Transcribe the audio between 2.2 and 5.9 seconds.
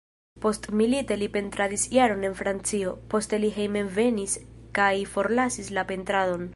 en Francio, poste li hejmenvenis kaj forlasis